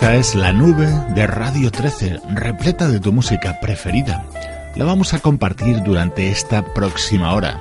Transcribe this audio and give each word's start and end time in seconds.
Esta 0.00 0.14
es 0.14 0.36
la 0.36 0.52
nube 0.52 0.86
de 1.16 1.26
Radio 1.26 1.72
13, 1.72 2.20
repleta 2.32 2.86
de 2.86 3.00
tu 3.00 3.12
música 3.12 3.58
preferida. 3.60 4.24
La 4.76 4.84
vamos 4.84 5.12
a 5.12 5.18
compartir 5.18 5.82
durante 5.82 6.30
esta 6.30 6.72
próxima 6.72 7.34
hora 7.34 7.60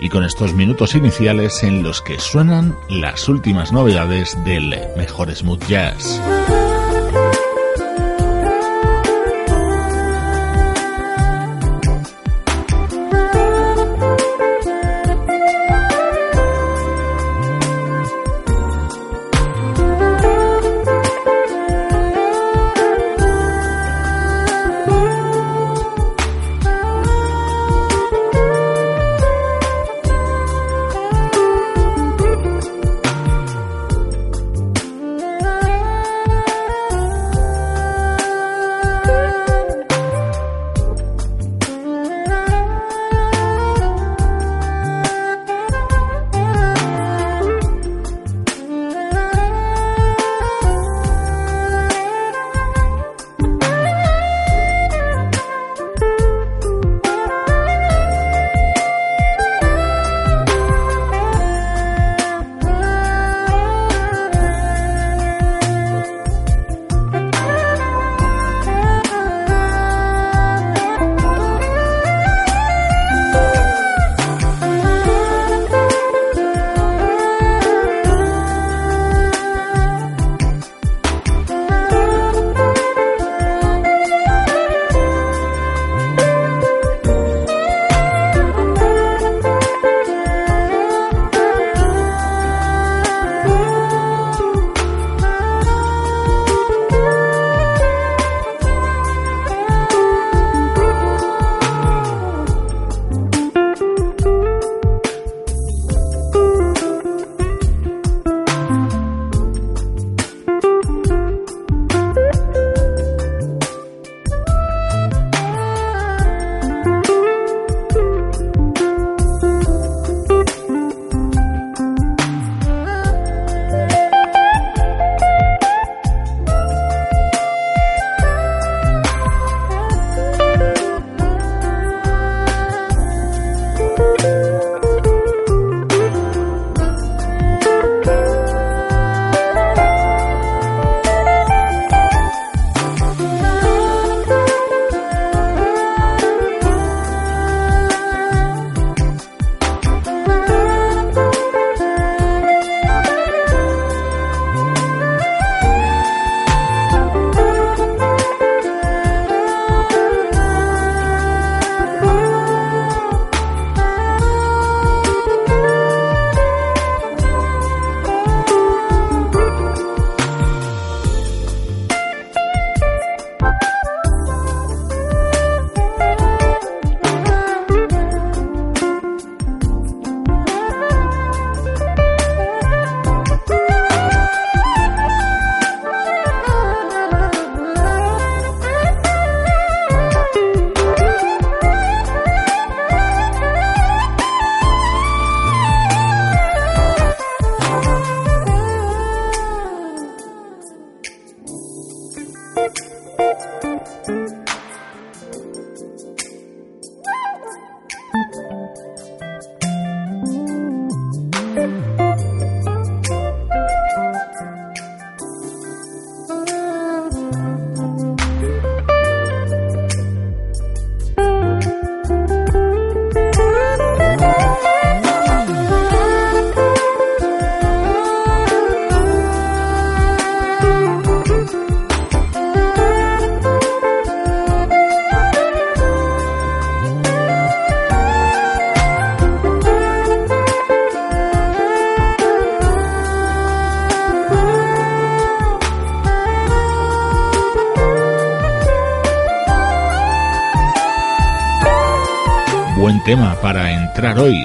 y 0.00 0.08
con 0.08 0.24
estos 0.24 0.52
minutos 0.52 0.96
iniciales 0.96 1.62
en 1.62 1.84
los 1.84 2.02
que 2.02 2.18
suenan 2.18 2.74
las 2.90 3.28
últimas 3.28 3.70
novedades 3.70 4.36
del 4.44 4.74
mejor 4.96 5.32
smooth 5.32 5.64
jazz. 5.68 6.20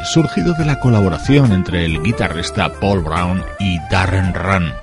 Surgido 0.06 0.54
de 0.54 0.66
la 0.66 0.80
colaboración 0.80 1.52
entre 1.52 1.86
el 1.86 2.02
guitarrista 2.02 2.72
Paul 2.80 3.02
Brown 3.02 3.44
y 3.60 3.80
Darren 3.90 4.34
Run. 4.34 4.74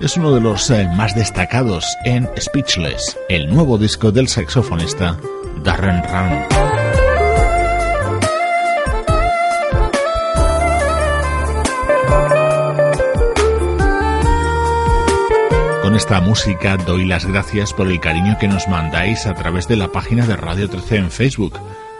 Es 0.00 0.16
uno 0.16 0.34
de 0.34 0.40
los 0.40 0.70
eh, 0.70 0.88
más 0.94 1.14
destacados 1.14 1.96
en 2.04 2.28
Speechless, 2.38 3.18
el 3.28 3.52
nuevo 3.52 3.78
disco 3.78 4.12
del 4.12 4.28
saxofonista 4.28 5.18
Darren 5.64 6.02
Run. 6.04 6.68
Con 15.82 15.96
esta 15.96 16.20
música 16.20 16.76
doy 16.76 17.06
las 17.06 17.24
gracias 17.24 17.72
por 17.72 17.88
el 17.88 17.98
cariño 17.98 18.36
que 18.38 18.46
nos 18.46 18.68
mandáis 18.68 19.26
a 19.26 19.34
través 19.34 19.66
de 19.68 19.76
la 19.76 19.88
página 19.88 20.26
de 20.26 20.36
Radio 20.36 20.68
13 20.68 20.96
en 20.96 21.10
Facebook. 21.10 21.58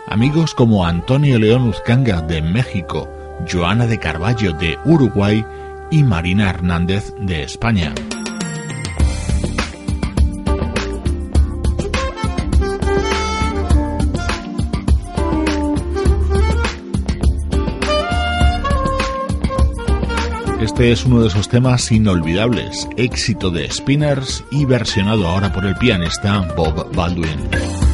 Amigos 0.09 0.55
como 0.55 0.87
Antonio 0.87 1.37
León 1.37 1.67
Uzcanga 1.67 2.23
de 2.23 2.41
México, 2.41 3.07
Joana 3.47 3.85
de 3.85 3.99
Carballo 3.99 4.53
de 4.53 4.79
Uruguay 4.83 5.45
y 5.91 6.01
Marina 6.01 6.49
Hernández 6.49 7.13
de 7.19 7.43
España. 7.43 7.93
Este 20.59 20.91
es 20.91 21.05
uno 21.05 21.21
de 21.21 21.27
esos 21.27 21.47
temas 21.49 21.91
inolvidables, 21.91 22.89
éxito 22.97 23.51
de 23.51 23.69
Spinners 23.69 24.43
y 24.49 24.65
versionado 24.65 25.27
ahora 25.27 25.53
por 25.53 25.67
el 25.67 25.75
pianista 25.75 26.39
Bob 26.55 26.91
Baldwin. 26.95 27.88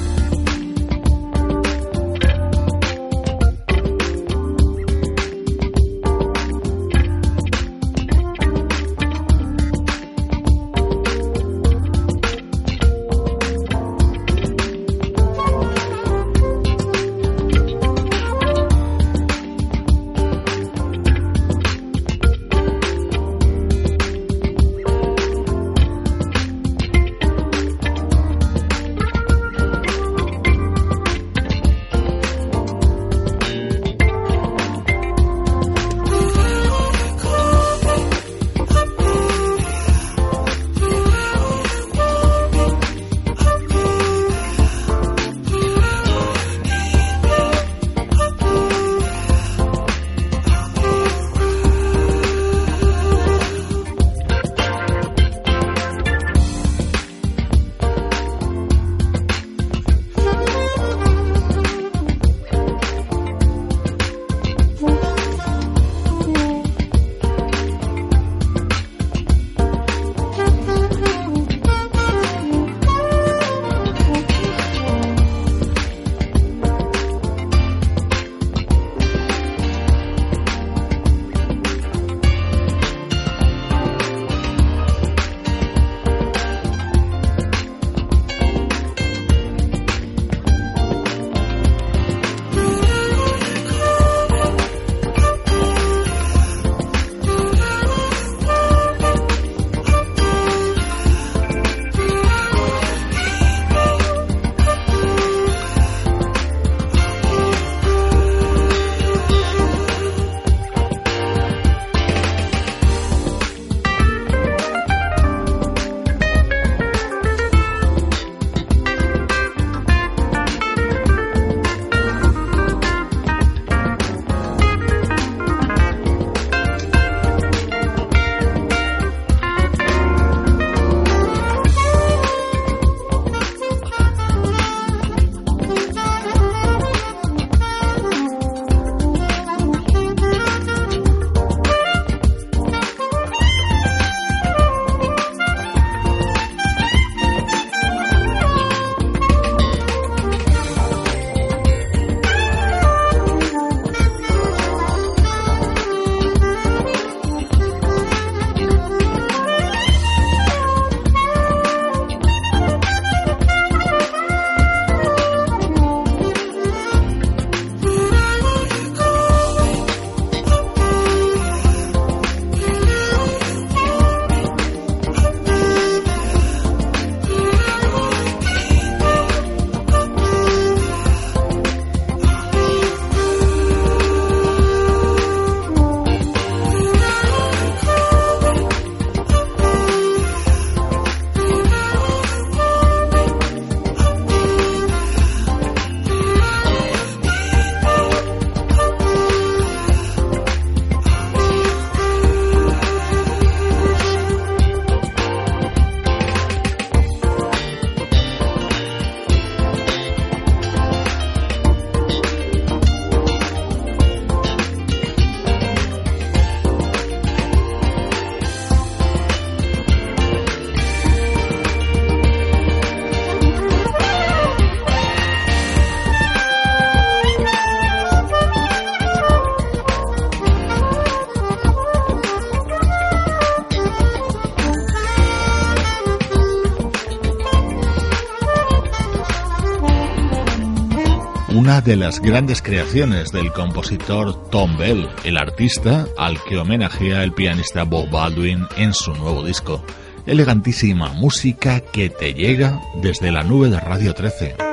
De 241.86 241.96
las 241.96 242.20
grandes 242.20 242.64
creaciones 242.64 243.32
del 243.32 243.52
compositor 243.52 244.50
Tom 244.50 244.76
Bell, 244.78 245.08
el 245.24 245.38
artista 245.38 246.08
al 246.18 246.42
que 246.44 246.58
homenajea 246.58 247.24
el 247.24 247.32
pianista 247.32 247.84
Bob 247.84 248.10
Baldwin 248.10 248.66
en 248.76 248.94
su 248.94 249.14
nuevo 249.14 249.44
disco. 249.44 249.86
Elegantísima 250.26 251.14
música 251.14 251.80
que 251.80 252.10
te 252.10 252.34
llega 252.34 252.82
desde 253.02 253.32
la 253.32 253.44
nube 253.44 253.70
de 253.70 253.80
Radio 253.80 254.16
13. 254.16 254.65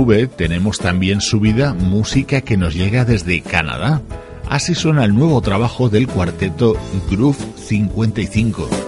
Nube 0.00 0.28
tenemos 0.28 0.78
también 0.78 1.20
subida 1.20 1.74
música 1.74 2.40
que 2.40 2.56
nos 2.56 2.74
llega 2.74 3.04
desde 3.04 3.42
Canadá. 3.42 4.00
Así 4.48 4.74
suena 4.74 5.04
el 5.04 5.14
nuevo 5.14 5.42
trabajo 5.42 5.90
del 5.90 6.08
cuarteto 6.08 6.74
Groove 7.10 7.36
55. 7.56 8.79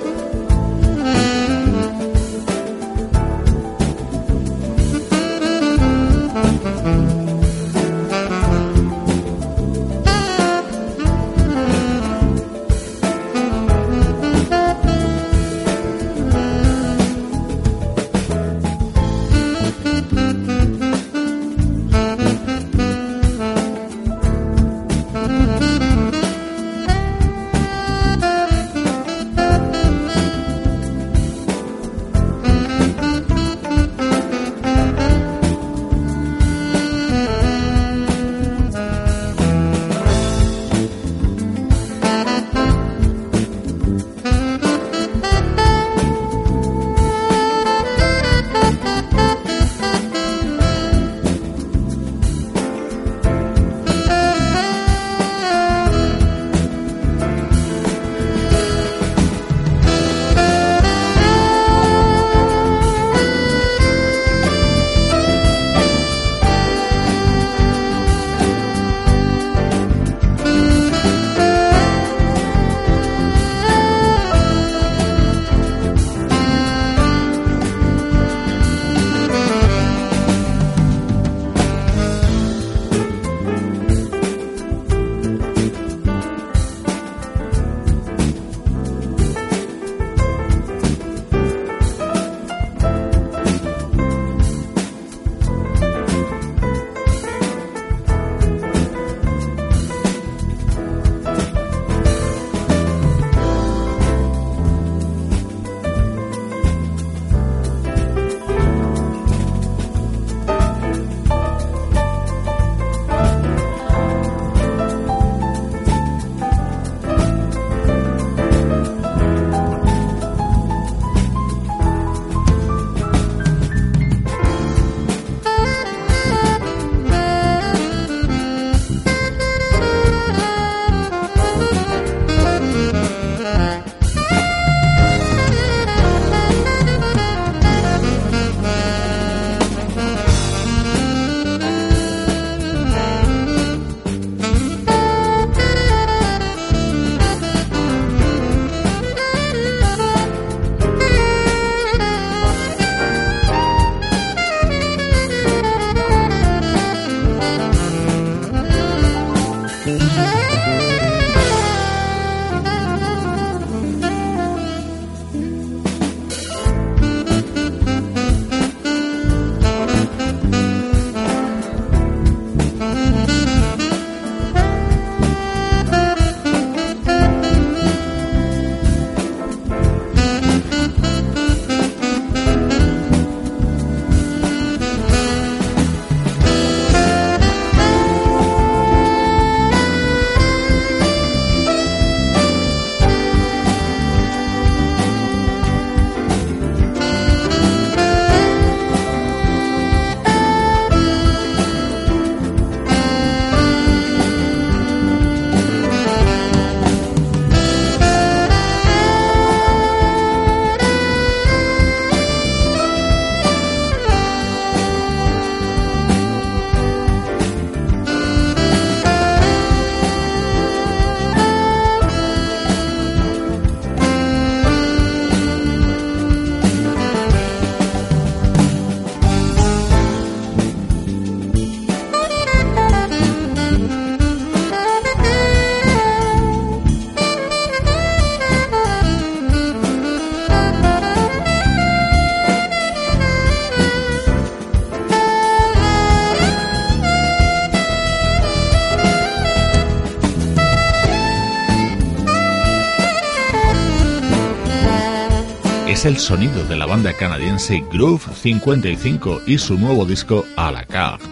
El 256.04 256.16
sonido 256.18 256.64
de 256.64 256.76
la 256.76 256.86
banda 256.86 257.12
canadiense 257.12 257.84
Groove 257.92 258.34
55 258.34 259.42
y 259.46 259.58
su 259.58 259.78
nuevo 259.78 260.04
disco 260.04 260.44
A 260.56 260.72
la 260.72 260.84
carte. 260.84 261.24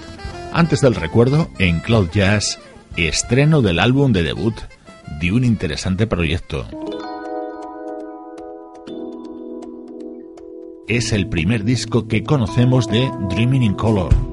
Antes 0.53 0.81
del 0.81 0.95
recuerdo, 0.95 1.50
en 1.59 1.81
Cloud 1.81 2.11
Jazz, 2.12 2.59
estreno 2.97 3.62
del 3.62 3.81
álbum 3.81 4.12
de 4.12 4.23
debut 4.23 4.55
de 5.21 5.33
un 5.33 5.45
interesante 5.45 6.07
proyecto. 6.07 6.67
Es 10.87 11.12
el 11.12 11.29
primer 11.29 11.65
disco 11.65 12.07
que 12.07 12.23
conocemos 12.23 12.87
de 12.87 13.11
Dreaming 13.29 13.62
in 13.62 13.75
Color. 13.75 14.29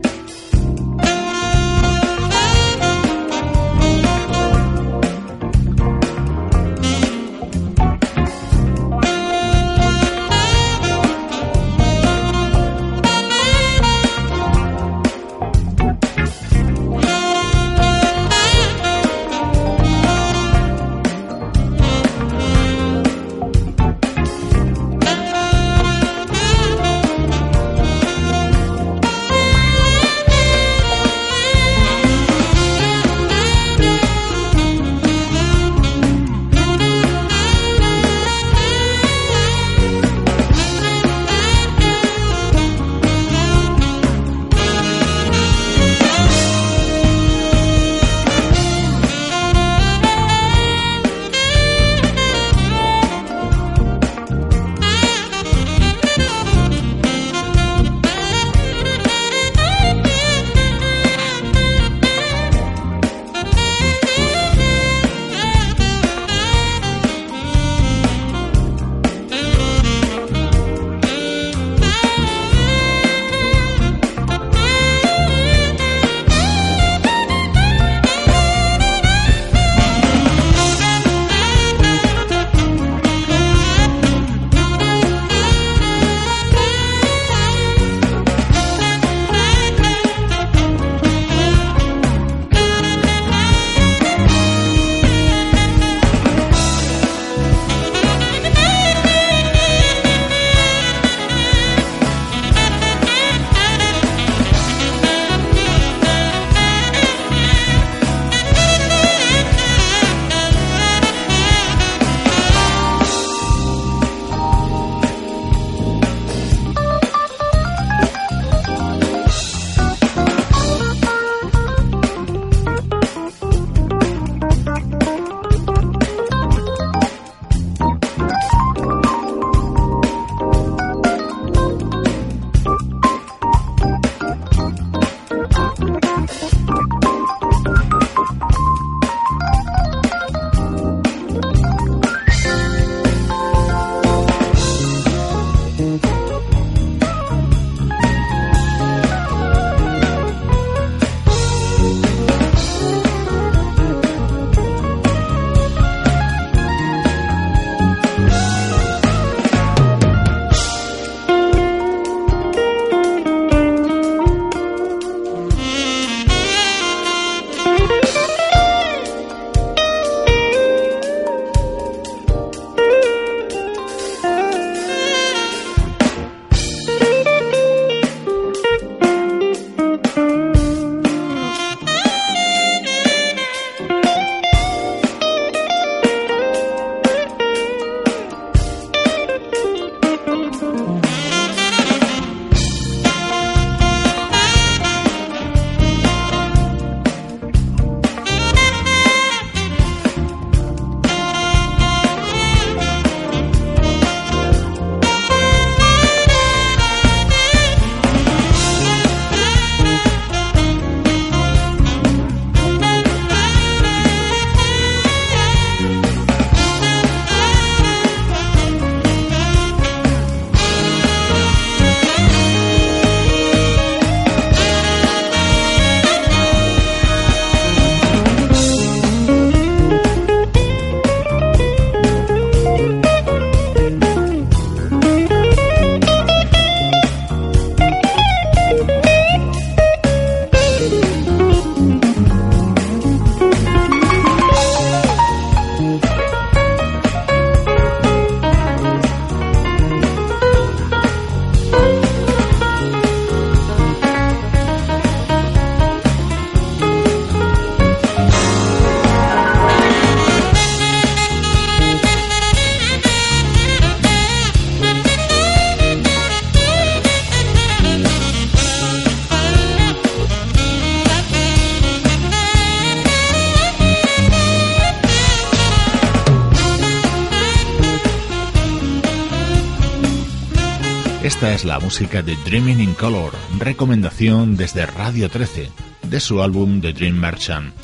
Esta 281.37 281.53
es 281.53 281.65
la 281.65 281.79
música 281.79 282.23
de 282.23 282.35
Dreaming 282.35 282.79
in 282.79 282.93
Color, 282.95 283.31
recomendación 283.59 284.57
desde 284.57 284.87
Radio 284.87 285.29
13, 285.29 285.69
de 286.01 286.19
su 286.19 286.41
álbum 286.41 286.81
The 286.81 286.93
Dream 286.93 287.13
Merchant. 287.13 287.75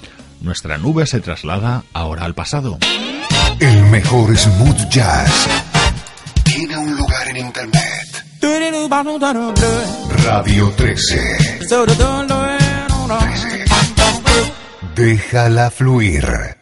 Nuestra 0.41 0.79
nube 0.79 1.05
se 1.05 1.19
traslada 1.19 1.83
ahora 1.93 2.25
al 2.25 2.33
pasado. 2.33 2.79
El 3.59 3.83
mejor 3.91 4.35
smooth 4.35 4.89
jazz 4.89 5.47
tiene 6.43 6.75
un 6.77 6.97
lugar 6.97 7.27
en 7.27 7.37
internet. 7.45 8.25
Radio 10.25 10.73
13. 10.75 11.59
Déjala 14.95 15.69
fluir. 15.69 16.52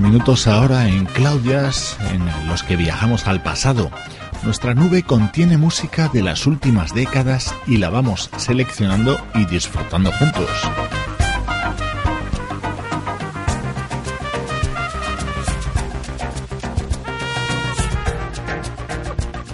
Minutos 0.00 0.46
ahora 0.46 0.88
en 0.88 1.04
Claudias, 1.06 1.96
en 2.10 2.24
los 2.48 2.62
que 2.62 2.76
viajamos 2.76 3.26
al 3.26 3.42
pasado. 3.42 3.90
Nuestra 4.42 4.74
nube 4.74 5.02
contiene 5.02 5.56
música 5.56 6.08
de 6.08 6.22
las 6.22 6.46
últimas 6.46 6.94
décadas 6.94 7.54
y 7.66 7.78
la 7.78 7.90
vamos 7.90 8.30
seleccionando 8.36 9.20
y 9.34 9.46
disfrutando 9.46 10.12
juntos. 10.12 10.48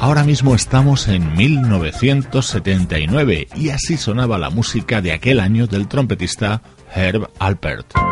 Ahora 0.00 0.22
mismo 0.22 0.54
estamos 0.54 1.08
en 1.08 1.34
1979 1.34 3.48
y 3.56 3.70
así 3.70 3.96
sonaba 3.96 4.36
la 4.36 4.50
música 4.50 5.00
de 5.00 5.12
aquel 5.12 5.40
año 5.40 5.66
del 5.66 5.88
trompetista 5.88 6.60
Herb 6.94 7.30
Alpert. 7.38 8.03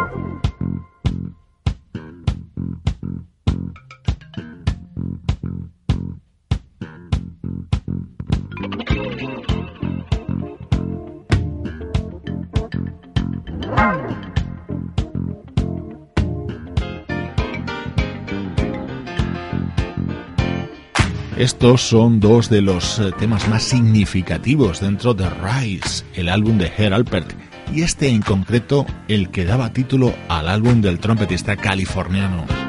Estos 21.42 21.82
son 21.82 22.20
dos 22.20 22.48
de 22.48 22.62
los 22.62 23.00
eh, 23.00 23.10
temas 23.18 23.48
más 23.48 23.64
significativos 23.64 24.78
dentro 24.78 25.12
de 25.12 25.28
Rise, 25.28 26.04
el 26.14 26.28
álbum 26.28 26.56
de 26.56 26.70
Herr 26.78 26.94
Alpert, 26.94 27.32
y 27.74 27.82
este 27.82 28.10
en 28.10 28.22
concreto 28.22 28.86
el 29.08 29.28
que 29.30 29.44
daba 29.44 29.72
título 29.72 30.14
al 30.28 30.48
álbum 30.48 30.80
del 30.80 31.00
trompetista 31.00 31.56
californiano. 31.56 32.61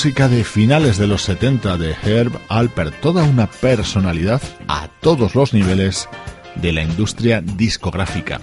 Música 0.00 0.28
de 0.28 0.44
finales 0.44 0.96
de 0.96 1.06
los 1.06 1.20
70 1.24 1.76
de 1.76 1.94
Herb 2.02 2.32
Alpert, 2.48 2.98
toda 3.02 3.22
una 3.22 3.50
personalidad 3.50 4.40
a 4.66 4.88
todos 4.88 5.34
los 5.34 5.52
niveles 5.52 6.08
de 6.54 6.72
la 6.72 6.82
industria 6.82 7.42
discográfica. 7.42 8.40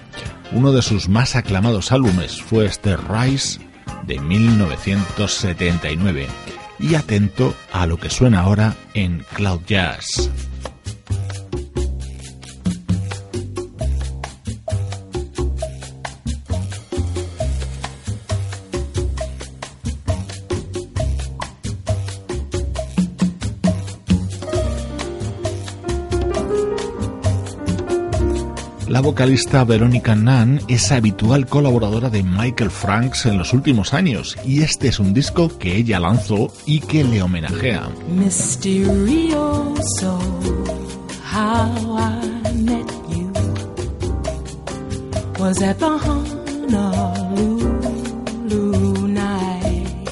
Uno 0.52 0.72
de 0.72 0.84
sus 0.84 1.10
más 1.10 1.36
aclamados 1.36 1.92
álbumes 1.92 2.44
fue 2.44 2.68
este 2.68 2.96
Rise 2.96 3.60
de 4.06 4.20
1979. 4.20 6.28
Y 6.78 6.94
atento 6.94 7.56
a 7.72 7.88
lo 7.88 7.98
que 7.98 8.12
suena 8.12 8.42
ahora 8.42 8.76
en 8.94 9.26
Cloud 9.34 9.62
Jazz. 9.66 10.27
La 28.98 29.02
vocalista 29.02 29.64
Verónica 29.64 30.16
Nunn 30.16 30.60
es 30.68 30.92
habitual 30.92 31.46
colaboradora 31.46 32.10
de 32.10 32.24
Michael 32.24 32.72
Franks 32.72 33.28
en 33.28 33.38
los 33.38 33.54
últimos 33.54 33.94
años 33.94 34.36
y 34.44 34.64
este 34.64 34.88
es 34.88 34.98
un 34.98 35.14
disco 35.14 35.56
que 35.60 35.76
ella 35.76 36.00
lanzó 36.00 36.52
y 36.66 36.80
que 36.80 37.04
le 37.04 37.22
homenajea. 37.22 37.90
How 41.32 42.00
I 42.00 42.54
met 42.56 42.92
you 43.08 43.32
was 45.38 45.62
at 45.62 45.78
the 45.78 45.90
night. 49.08 50.10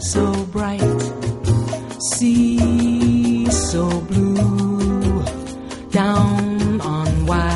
So 0.00 0.46
bright, 0.52 1.02
sea 1.98 3.46
so 3.50 3.88
blue. 4.02 4.65
Down 5.96 6.78
on 6.82 7.24
Waikiki 7.24 7.55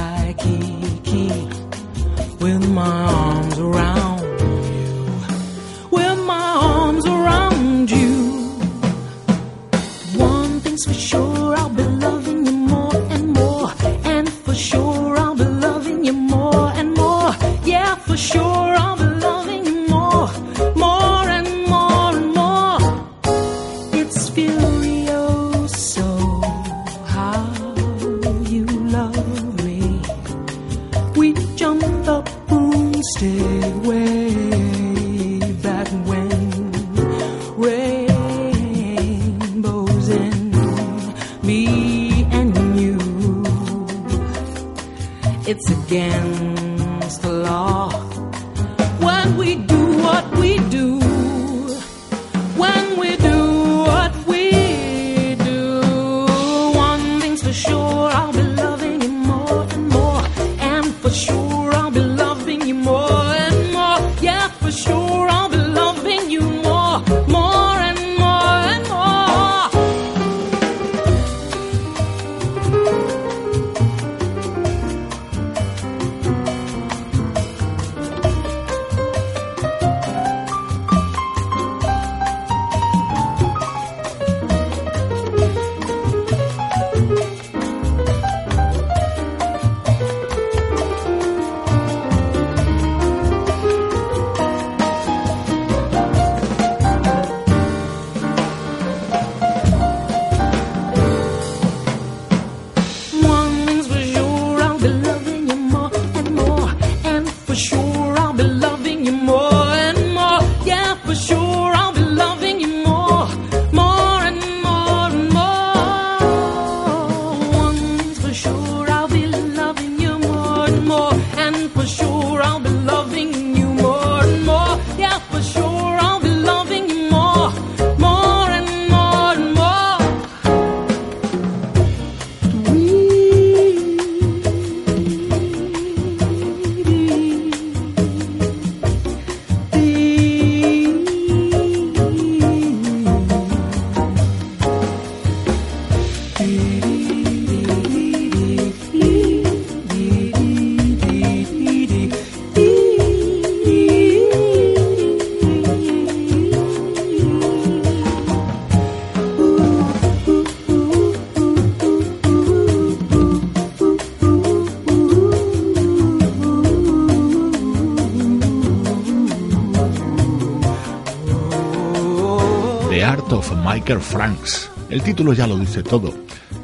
Michael 173.90 174.06
Franks. 174.06 174.70
El 174.88 175.02
título 175.02 175.32
ya 175.32 175.48
lo 175.48 175.58
dice 175.58 175.82
todo. 175.82 176.14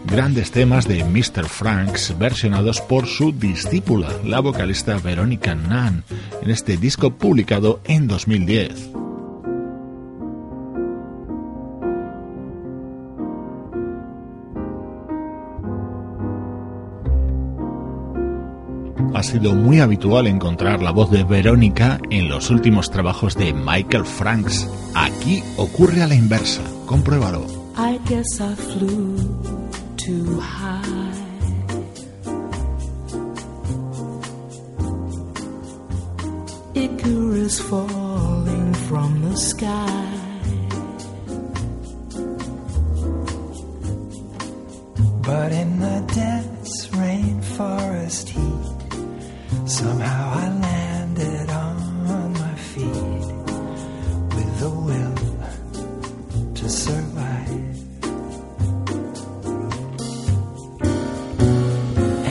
Grandes 0.05 0.53
temas 0.53 0.87
de 0.87 1.03
Mr. 1.03 1.45
Franks 1.49 2.17
versionados 2.17 2.81
por 2.81 3.09
su 3.09 3.33
discípula, 3.33 4.09
la 4.25 4.39
vocalista 4.39 4.97
Veronica 4.99 5.57
Nunn, 5.57 6.05
en 6.41 6.51
este 6.51 6.77
disco 6.77 7.11
publicado 7.11 7.81
en 7.85 8.07
2010. 8.07 9.06
Sido 19.27 19.55
muy 19.55 19.81
habitual 19.81 20.29
encontrar 20.29 20.83
la 20.83 20.93
voz 20.93 21.11
de 21.11 21.25
Verónica 21.25 21.99
en 22.11 22.29
los 22.29 22.49
últimos 22.49 22.91
trabajos 22.91 23.35
de 23.35 23.53
Michael 23.53 24.07
Franks. 24.07 24.69
Aquí 24.95 25.43
ocurre 25.57 26.03
a 26.03 26.07
la 26.07 26.15
inversa. 26.15 26.63
Compruébalo. 26.87 27.45
Somehow 49.79 50.31
I 50.33 50.49
landed 50.49 51.51
on 51.51 52.33
my 52.33 52.55
feet 52.55 53.27
with 54.35 54.61
the 54.61 54.71
will 54.71 55.17
to 56.55 56.67
survive. 56.71 57.51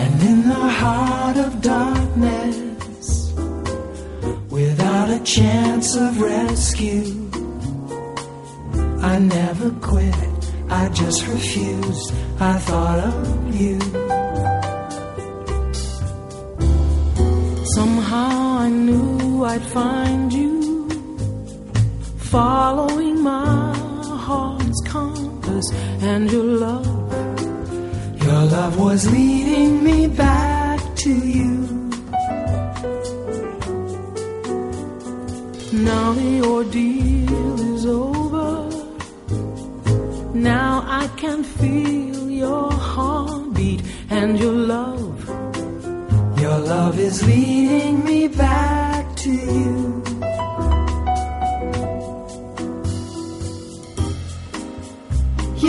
And 0.02 0.24
in 0.24 0.48
the 0.50 0.68
heart 0.82 1.38
of 1.38 1.62
darkness, 1.62 3.32
without 4.50 5.12
a 5.12 5.20
chance 5.24 5.96
of 5.96 6.20
rescue, 6.20 7.30
I 9.04 9.20
never 9.20 9.70
quit, 9.82 10.16
I 10.72 10.90
just 10.90 11.28
refused. 11.28 12.12
I 12.40 12.58
thought 12.58 13.00
of 13.02 13.56
you. 13.56 14.05
I'd 19.44 19.62
find 19.62 20.32
you 20.32 20.90
following 22.18 23.22
my 23.22 23.76
heart's 24.28 24.82
compass 24.88 25.72
and 26.02 26.32
your 26.32 26.44
love. 26.44 26.88
Your 28.24 28.44
love 28.56 28.80
was 28.80 29.12
leading 29.12 29.84
me 29.84 30.08
back 30.08 30.80
to 31.04 31.12
you. 31.12 31.54
Now 35.74 36.14
the 36.14 36.42
ordeal 36.54 37.76
is 37.76 37.86
over. 37.86 38.52
Now 40.34 40.84
I 40.88 41.08
can 41.18 41.44
feel 41.44 42.30
your 42.30 42.72
heartbeat 42.72 43.82
and 44.10 44.40
your 44.40 44.54
love. 44.54 45.30
Your 46.40 46.60
love 46.60 47.00
is 47.00 47.26
leading 47.28 47.85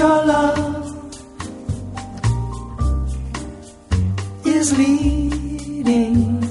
your 0.06 0.24
love 0.26 0.58
is 4.46 4.78
leading. 4.78 6.45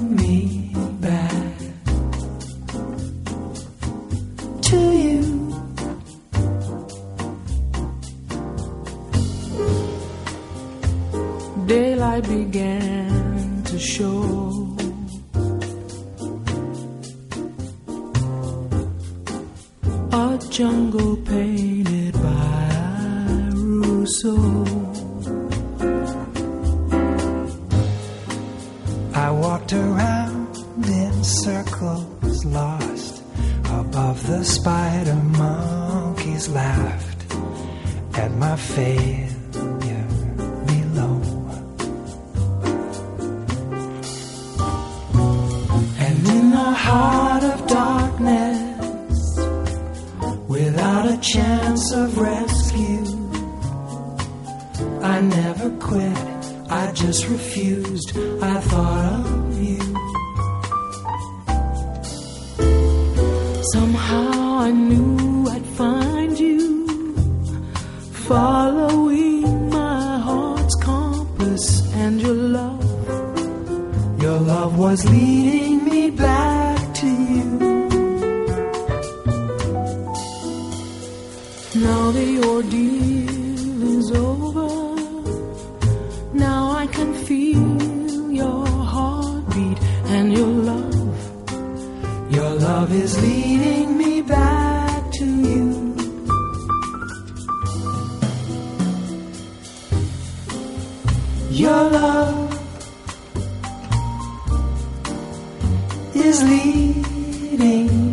evening. 107.56 108.05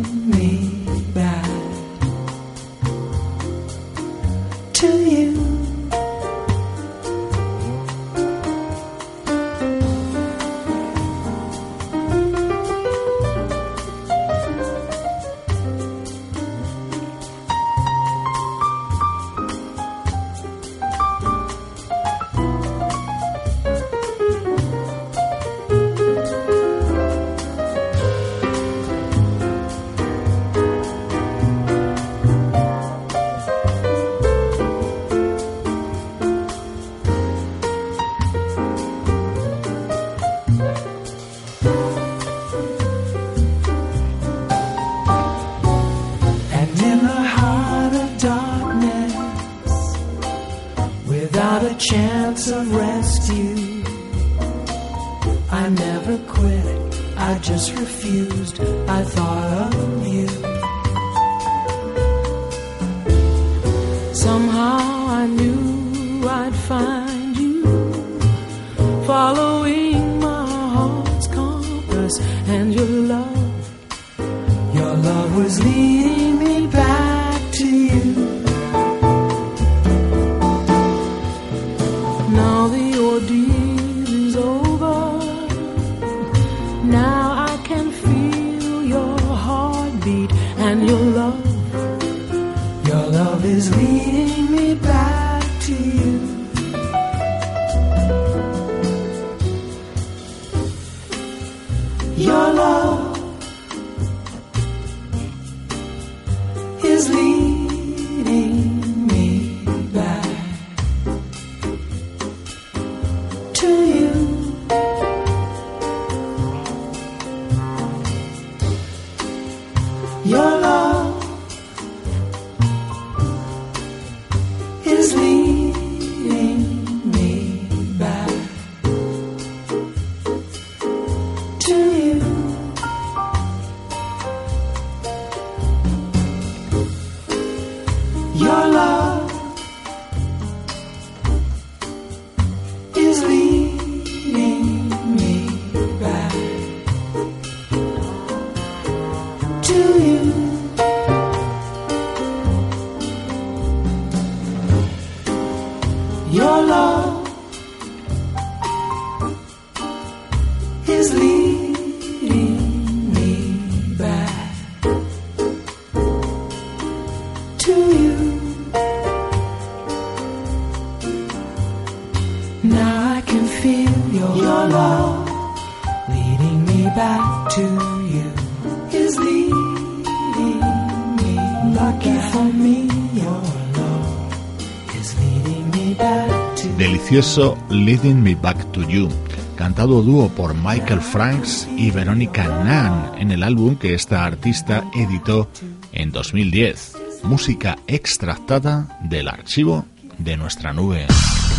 To 187.13 187.19
Delicioso 187.19 187.57
Leading 187.69 188.23
Me 188.23 188.33
Back 188.33 188.71
to 188.71 188.81
You, 188.89 189.07
cantado 189.55 190.01
dúo 190.01 190.29
por 190.29 190.55
Michael 190.55 190.99
Franks 190.99 191.67
y 191.77 191.91
Veronica 191.91 192.43
Nunn 192.45 193.21
en 193.21 193.29
el 193.31 193.43
álbum 193.43 193.75
que 193.75 193.93
esta 193.93 194.25
artista 194.25 194.83
editó 194.95 195.47
en 195.91 196.11
2010. 196.11 196.93
Música 197.23 197.77
extractada 197.85 198.97
del 199.03 199.27
archivo 199.27 199.85
de 200.17 200.37
nuestra 200.37 200.73
nube. 200.73 201.05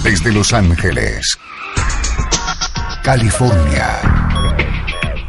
Desde 0.02 0.32
Los 0.32 0.52
Ángeles, 0.52 1.38
California 3.05 4.00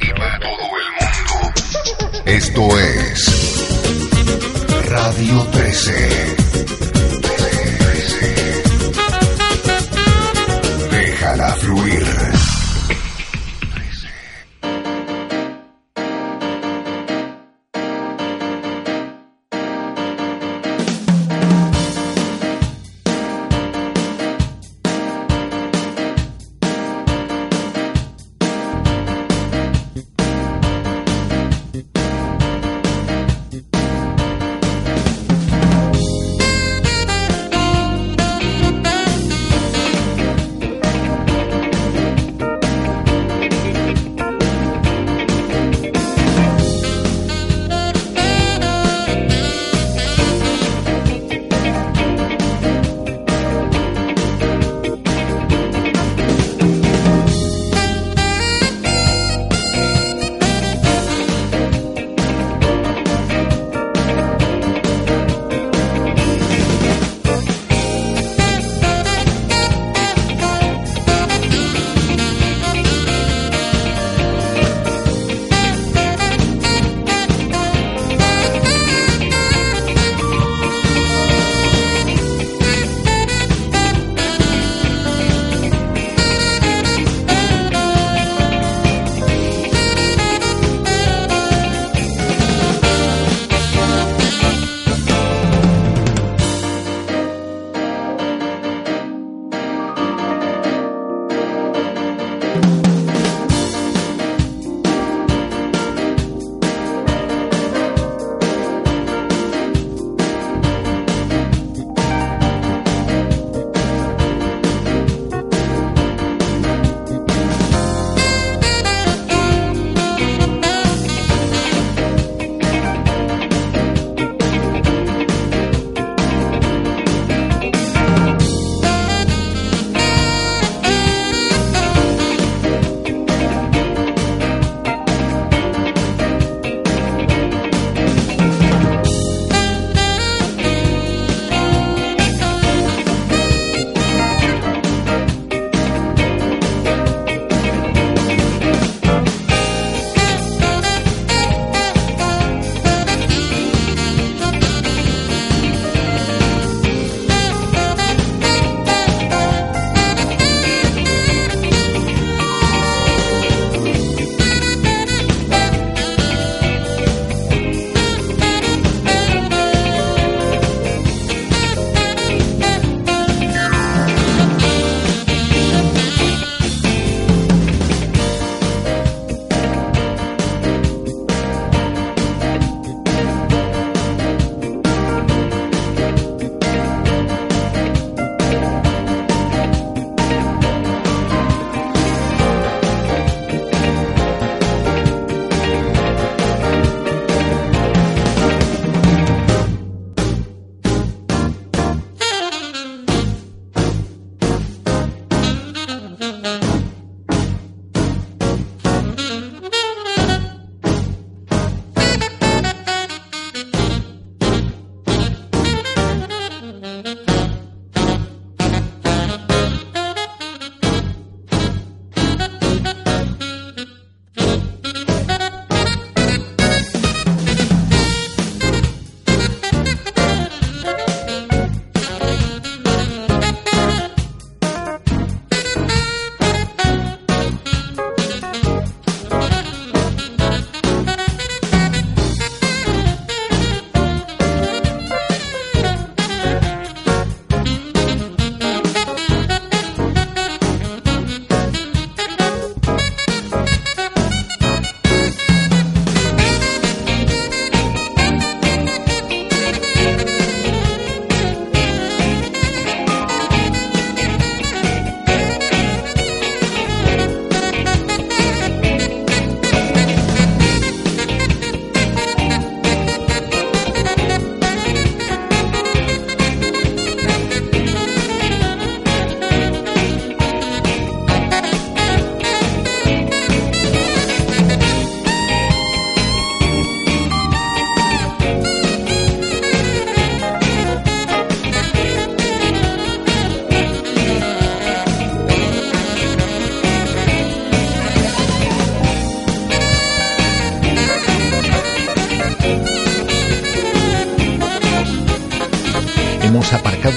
y 0.02 0.10
para 0.10 0.40
todo 0.40 0.50
el 0.50 0.90
mundo. 1.02 2.22
Esto 2.26 2.80
es 2.80 3.68
Radio 4.90 5.42
13. 5.52 6.35
Déjala 11.36 11.56
fluir. 11.60 12.35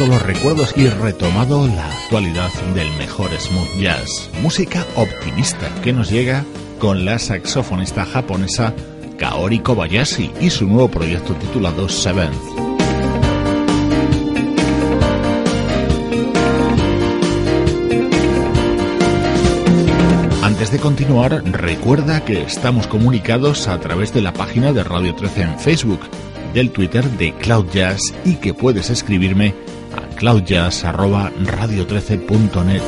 Los 0.07 0.23
recuerdos 0.23 0.75
y 0.77 0.87
retomado 0.87 1.67
la 1.67 1.87
actualidad 1.87 2.53
del 2.75 2.91
mejor 2.99 3.31
smooth 3.39 3.81
jazz. 3.81 4.31
Música 4.41 4.87
optimista 4.95 5.69
que 5.83 5.93
nos 5.93 6.11
llega 6.11 6.45
con 6.79 7.05
la 7.05 7.19
saxofonista 7.19 8.05
japonesa 8.05 8.75
Kaori 9.17 9.59
Kobayashi 9.59 10.31
y 10.41 10.51
su 10.51 10.67
nuevo 10.67 10.89
proyecto 10.89 11.35
titulado 11.35 11.89
Seventh. 11.89 12.37
Antes 20.43 20.71
de 20.71 20.79
continuar, 20.79 21.43
recuerda 21.45 22.25
que 22.25 22.43
estamos 22.43 22.87
comunicados 22.87 23.69
a 23.69 23.79
través 23.81 24.13
de 24.13 24.23
la 24.23 24.33
página 24.33 24.73
de 24.73 24.85
Radio 24.85 25.15
13 25.15 25.43
en 25.43 25.59
Facebook, 25.59 26.01
del 26.55 26.71
Twitter 26.71 27.05
de 27.11 27.33
Cloud 27.35 27.67
Jazz 27.73 28.01
y 28.25 28.37
que 28.37 28.55
puedes 28.55 28.91
escribirme 28.91 29.55
cloudjazz@radio13.net. 30.19 32.83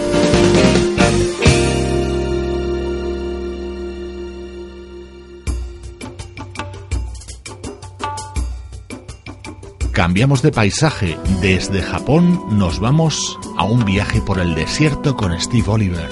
Cambiamos 9.93 10.41
de 10.41 10.51
paisaje. 10.51 11.18
Desde 11.43 11.83
Japón 11.83 12.41
nos 12.53 12.81
vamos 12.81 13.39
a 13.59 13.64
un 13.64 13.85
viaje 13.85 14.22
por 14.22 14.39
el 14.39 14.55
desierto 14.55 15.14
con 15.16 15.39
Steve 15.39 15.68
Oliver. 15.68 16.09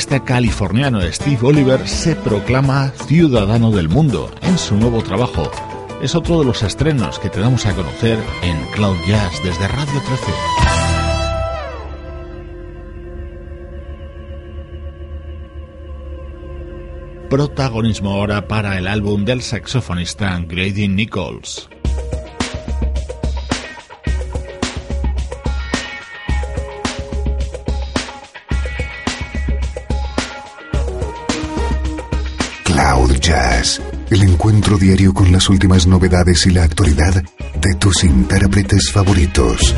Guitarrista 0.00 0.24
californiano 0.24 1.02
Steve 1.12 1.38
Oliver 1.42 1.86
se 1.86 2.16
proclama 2.16 2.90
ciudadano 3.06 3.70
del 3.70 3.90
mundo 3.90 4.30
en 4.40 4.56
su 4.56 4.74
nuevo 4.76 5.02
trabajo. 5.02 5.50
Es 6.00 6.14
otro 6.14 6.38
de 6.38 6.46
los 6.46 6.62
estrenos 6.62 7.18
que 7.18 7.28
te 7.28 7.38
damos 7.38 7.66
a 7.66 7.74
conocer 7.74 8.18
en 8.42 8.56
Cloud 8.72 8.96
Jazz 9.06 9.42
desde 9.44 9.68
Radio 9.68 10.00
13. 10.00 10.32
protagonismo 17.28 18.10
ahora 18.10 18.48
para 18.48 18.78
el 18.78 18.88
álbum 18.88 19.24
del 19.26 19.42
saxofonista 19.42 20.42
Grady 20.48 20.88
Nichols. 20.88 21.68
El 34.10 34.22
encuentro 34.22 34.76
diario 34.76 35.14
con 35.14 35.30
las 35.30 35.48
últimas 35.48 35.86
novedades 35.86 36.46
y 36.46 36.50
la 36.50 36.64
actualidad 36.64 37.22
de 37.60 37.74
tus 37.78 38.02
intérpretes 38.02 38.90
favoritos. 38.90 39.72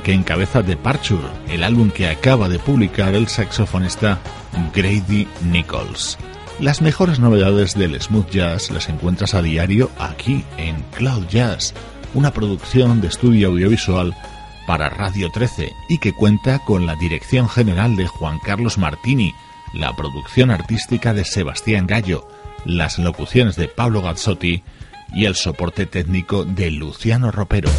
Que 0.00 0.12
encabeza 0.12 0.62
Departure, 0.62 1.28
el 1.48 1.64
álbum 1.64 1.90
que 1.90 2.08
acaba 2.08 2.48
de 2.48 2.58
publicar 2.58 3.14
el 3.14 3.28
saxofonista 3.28 4.18
Grady 4.74 5.26
Nichols. 5.42 6.18
Las 6.58 6.82
mejores 6.82 7.18
novedades 7.18 7.74
del 7.74 8.00
smooth 8.00 8.30
jazz 8.30 8.70
las 8.70 8.88
encuentras 8.88 9.34
a 9.34 9.42
diario 9.42 9.90
aquí 9.98 10.44
en 10.58 10.82
Cloud 10.96 11.26
Jazz, 11.28 11.74
una 12.14 12.32
producción 12.32 13.00
de 13.00 13.08
estudio 13.08 13.48
audiovisual 13.48 14.14
para 14.66 14.90
Radio 14.90 15.30
13 15.30 15.72
y 15.88 15.98
que 15.98 16.12
cuenta 16.12 16.58
con 16.60 16.86
la 16.86 16.96
dirección 16.96 17.48
general 17.48 17.96
de 17.96 18.06
Juan 18.06 18.38
Carlos 18.38 18.78
Martini, 18.78 19.32
la 19.72 19.96
producción 19.96 20.50
artística 20.50 21.14
de 21.14 21.24
Sebastián 21.24 21.86
Gallo, 21.86 22.28
las 22.64 22.98
locuciones 22.98 23.56
de 23.56 23.68
Pablo 23.68 24.02
Gazzotti 24.02 24.62
y 25.12 25.24
el 25.24 25.34
soporte 25.34 25.86
técnico 25.86 26.44
de 26.44 26.70
Luciano 26.70 27.30
Ropero. 27.30 27.70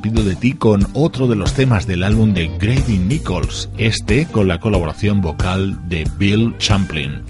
Despido 0.00 0.24
de 0.24 0.34
ti 0.34 0.54
con 0.54 0.86
otro 0.94 1.26
de 1.26 1.36
los 1.36 1.52
temas 1.52 1.86
del 1.86 2.04
álbum 2.04 2.32
de 2.32 2.48
Grady 2.58 2.96
Nichols, 2.96 3.68
este 3.76 4.24
con 4.24 4.48
la 4.48 4.58
colaboración 4.58 5.20
vocal 5.20 5.78
de 5.90 6.08
Bill 6.16 6.56
Champlin. 6.56 7.20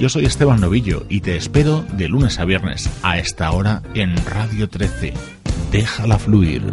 Yo 0.00 0.08
soy 0.08 0.24
Esteban 0.24 0.62
Novillo 0.62 1.04
y 1.10 1.20
te 1.20 1.36
espero 1.36 1.84
de 1.92 2.08
lunes 2.08 2.38
a 2.38 2.46
viernes 2.46 2.88
a 3.02 3.18
esta 3.18 3.50
hora 3.50 3.82
en 3.92 4.16
Radio 4.24 4.70
13. 4.70 5.12
Déjala 5.70 6.18
fluir. 6.18 6.72